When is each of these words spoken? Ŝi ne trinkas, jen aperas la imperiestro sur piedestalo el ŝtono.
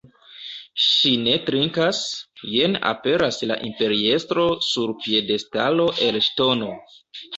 Ŝi 0.83 1.09
ne 1.25 1.35
trinkas, 1.49 1.99
jen 2.53 2.77
aperas 2.91 3.39
la 3.51 3.57
imperiestro 3.69 4.47
sur 4.71 4.95
piedestalo 5.05 5.87
el 6.09 6.23
ŝtono. 6.31 6.73